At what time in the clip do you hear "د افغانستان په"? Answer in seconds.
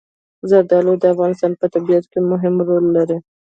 1.01-1.65